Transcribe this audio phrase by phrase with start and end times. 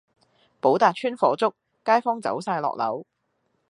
[0.59, 1.53] 寶達邨火燭，
[1.85, 3.05] 街坊走曬落樓